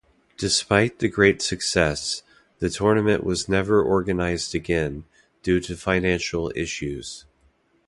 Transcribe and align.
Despite 0.35 0.97
the 0.97 1.07
great 1.07 1.43
success, 1.43 2.23
the 2.57 2.71
tournament 2.71 3.23
was 3.23 3.47
never 3.47 3.85
organised 3.85 4.55
again, 4.55 5.03
due 5.43 5.59
to 5.59 5.77
financial 5.77 6.51
issues. 6.55 7.25